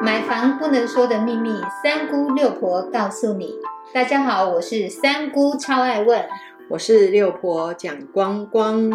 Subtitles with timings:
[0.00, 1.50] 买房不能说的秘密，
[1.82, 3.52] 三姑六婆告诉你。
[3.92, 6.28] 大家好，我是三姑，超爱问。
[6.70, 8.90] 我是六婆蒋光光。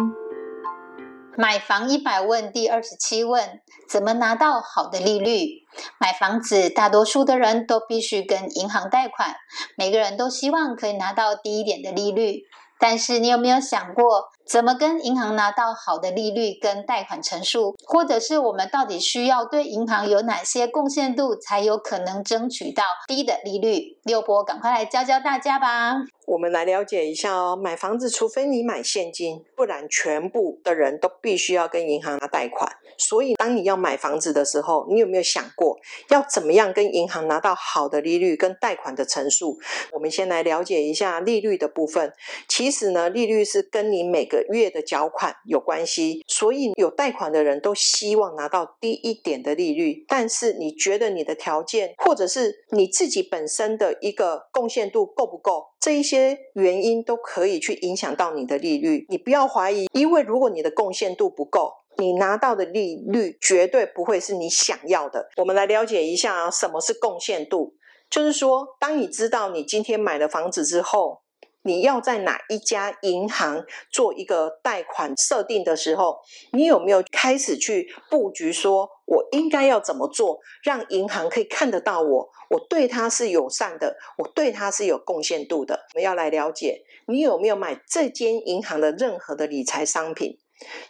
[1.36, 5.66] 买房一百问第二十七问：怎么拿到好的利率？
[5.98, 9.34] 买房子，大多数的人都必须跟银行贷款，
[9.76, 12.44] 每个人都希望可以拿到低一点的利率。
[12.78, 23.98] 但是你有没有想过，怎么跟银行拿到好的利率跟贷款成数，或者是我们到底需要对银行有哪些贡献度，才有可能争取到低的利率？
[24.04, 25.94] 六波，赶快来教教大家吧！
[26.26, 32.70] 我们来了解一下哦，买房子，除非你买现金，不然全部的人都必须要跟银行拿贷款。
[32.98, 35.78] 所以，当你要买房子的时候，你有没有想过
[36.10, 39.58] 要怎么样跟银行拿到好的利率跟贷款的成数？
[39.92, 42.12] 我们先来了解一下利率的部分。
[42.46, 46.24] 其实呢，利率是跟你每月的缴款有关系。
[46.26, 50.04] 所以，有贷款的人都希望拿到低一点的利率。
[50.08, 55.66] 但是，你觉得你的条件，或者是你自己本身的一个贡献度够不够？
[55.80, 65.28] 这一些原因都可以去影响到你的利率，你不要怀疑，因为如果你的贡献度不够，你拿到的利率绝对不会是你想要的。
[65.36, 67.74] 我们来了解一下啊，什么是贡献度？
[68.10, 71.23] 就是说，当你知道你今天买了房子之后。
[71.66, 76.20] 你要在哪一家银行做一个贷款设定的时候，
[76.52, 78.52] 你有没有开始去布局？
[78.52, 85.86] 说我应该要怎么做，让银行可以看得到我，我对他是友善的，我对他是有贡献度的。
[85.94, 90.38] 我们要来了解，你有没有买这间银行的任何的理财商品？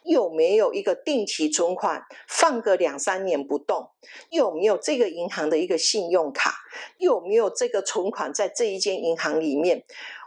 [0.03, 3.91] 有没有一个定期存款，放个两三年不动？
[4.31, 6.53] 有没有这个银行的一个信用卡？
[6.99, 9.85] 有没有这个存款在这一间银行里面？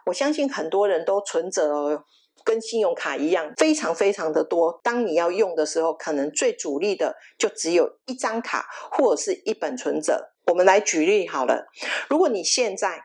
[0.08, 2.04] 我相信很多人都存折
[2.44, 4.80] 跟信用卡一样，非常非常的多。
[4.82, 10.34] 当你要用的时候，可能最主力的就只有一张卡或者是一本存折。
[10.48, 11.68] 我们来举例好了，
[12.10, 13.04] 如果你现在。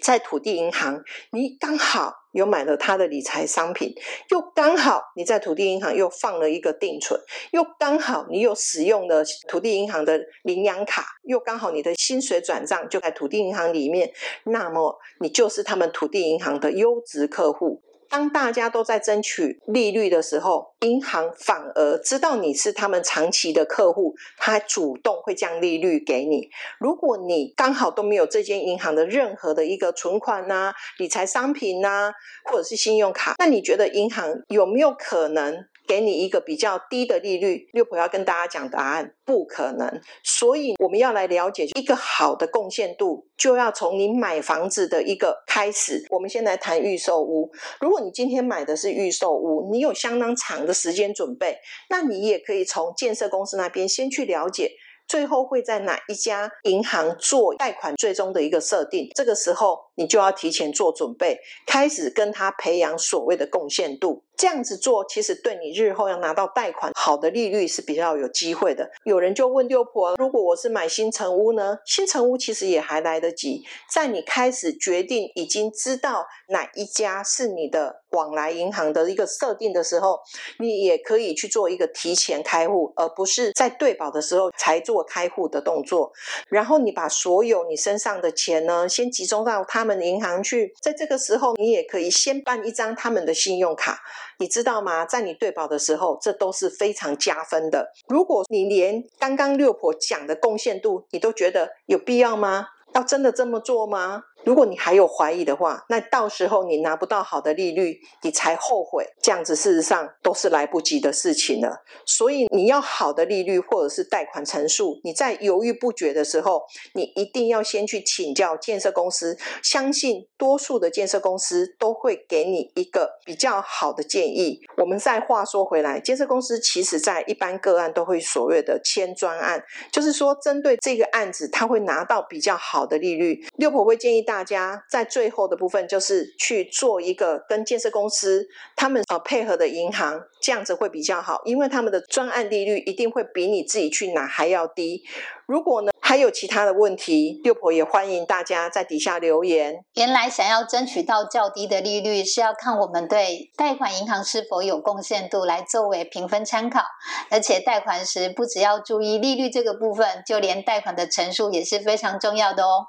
[0.00, 3.94] 在土地银行，你刚好有买了他的理财商品，
[4.30, 7.20] 又刚好你在土地银行又放了一个定存，
[7.52, 14.12] 又刚好你又使用了土地银行的领养卡，又刚好你的薪水转账就在土地银行里面，
[14.44, 17.82] 那么你就是他们土地银行的优质客户。
[18.08, 26.48] 当大家都在争取利率的时候，银行反而知道你是他们长期的客户，他还主动会降利率给你。
[26.78, 32.12] 如果你刚好都没有这间银行的任何的一个存款呐、理财商品呐，
[32.44, 35.66] 或者是信用卡，那你觉得银行有没有可能？
[35.86, 40.00] 给你一个比较低的利率，六婆要跟大家讲答案，不可能。
[40.22, 46.04] 所以我们要来了解一个好的贡献度，就要从你买房子的一个开始。
[46.10, 47.50] 我们先来谈预售屋。
[47.80, 51.58] 如果你今天买的是预售屋，你有相当长的时间准备，
[51.90, 54.72] 那你也可以从建设公司那边先去了解。
[55.08, 59.08] 最后会在哪一家银行做贷款最终的一个设定？
[59.14, 64.22] 这个时候你就要提前做准备，开始跟他培养所谓的贡献度。
[64.36, 68.90] 这样子做，其实对你日后要拿到贷款好的利率是比较有机会的。
[69.04, 71.78] 有人就问六婆：如果我是买新城屋呢？
[71.86, 80.18] 新城屋其实也还来得及，在你开始决定已经知道哪一家是你的往来银行的一个设定的时候，
[80.58, 86.12] 你也可以去做一个提前开户，而不是在对保的时候才做开户的动作。
[86.50, 94.00] 然后你把所有你身上的钱呢，先集中到他们银行去，在这个时候，你也可以先办一张他们的信用卡。
[94.38, 95.06] 你知道吗？
[95.06, 97.92] 在你对保的时候，这都是非常加分的。
[98.08, 102.66] 如果你连刚刚六婆讲的贡献度，你都觉得有必要吗？
[102.94, 104.24] 要真的这么做吗？
[104.46, 109.04] 如果你还有怀疑的话，那到时候你拿不到好的利率，你才后悔。
[109.20, 111.82] 这样子事实上都是来不及的事情了。
[112.04, 116.62] 所以你要好的利率或者是贷款成数，你在犹豫不决的时候，
[116.94, 119.36] 你一定要先去请教建设公司。
[119.64, 124.60] 相信多数的建设公司都会给你一个比较好的建议。
[124.76, 133.44] 我们再话说回来，建设公司其实在一般个案都会所谓的签专案，就是说针对这个案子，他会拿到比较好的利率。
[133.56, 134.35] 六婆会建议大。
[134.36, 138.46] 大家在最后的部分，就是去做一个跟建设公司
[138.76, 145.02] 他们呃配合的银行，这样子会比较好，因为他们的专案利率一定会比你自己去拿还要低。
[145.46, 149.82] 如果呢还有其他的问题，六婆也欢迎大家在底下留言。
[149.94, 156.82] 原来想要争取到较低的利率，是要看我们对贷款银行是否有贡献度来作为评分参考，
[157.30, 162.88] 而且贷款时不只要注意利率这个部分，就连贷款的成数也是非常重要的哦。